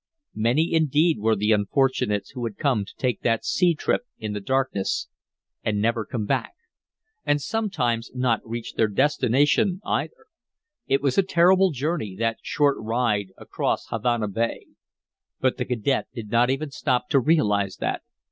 Many 0.33 0.73
indeed 0.73 1.19
were 1.19 1.35
the 1.35 1.51
unfortunates 1.51 2.31
who 2.31 2.43
had 2.45 2.57
gone 2.57 2.85
to 2.85 2.95
take 2.97 3.21
that 3.21 3.45
sea 3.45 3.75
trip 3.75 4.01
in 4.17 4.33
the 4.33 4.39
darkness 4.39 5.07
and 5.63 5.79
never 5.79 6.05
come 6.07 6.25
back 6.25 6.53
and 7.23 7.39
sometimes 7.39 8.09
not 8.15 8.41
reached 8.43 8.77
their 8.77 8.87
destination 8.87 9.79
either. 9.85 10.25
It 10.87 11.03
was 11.03 11.19
a 11.19 11.21
terrible 11.21 11.69
journey, 11.69 12.15
that 12.17 12.39
short 12.41 12.77
ride 12.79 13.31
across 13.37 13.89
Havana 13.89 14.27
Bay. 14.29 14.65
But 15.39 15.57
the 15.57 15.65
cadet 15.65 16.07
did 16.15 16.29
not 16.31 16.49
even 16.49 16.71
stop 16.71 17.07
to 17.09 17.19
realize 17.19 17.75
that. 17.77 18.01